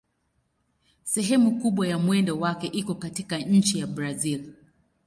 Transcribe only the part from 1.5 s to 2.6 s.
kubwa ya mwendo